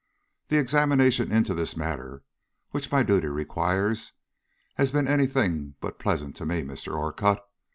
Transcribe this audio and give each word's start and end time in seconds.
The 0.47 0.57
examination 0.57 1.31
into 1.31 1.53
this 1.53 1.77
matter, 1.77 2.23
which 2.71 2.91
my 2.91 3.03
duty 3.03 3.27
requires, 3.27 4.13
has 4.77 4.89
been 4.89 5.07
any 5.07 5.27
thing 5.27 5.75
but 5.79 5.99
pleasant 5.99 6.35
to 6.37 6.45
me, 6.47 6.63
Mr. 6.63 6.95
Orcutt. 6.95 7.45